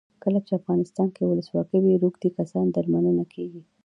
[0.23, 3.61] کله چې افغانستان کې ولسواکي وي روږدي کسان درملنه کیږي.